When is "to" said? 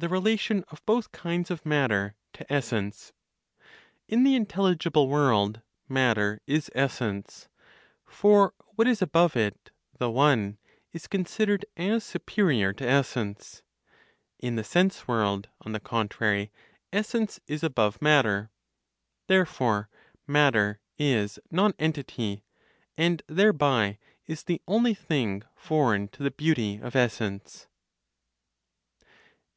2.32-2.46, 12.74-12.86, 26.10-26.22